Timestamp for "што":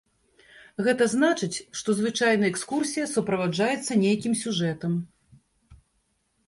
1.81-1.89